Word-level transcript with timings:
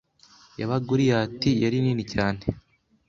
Yaba 0.59 0.77
Goliyati- 0.87 1.49
yari 1.63 1.77
nini 1.83 2.03
cyane- 2.13 2.41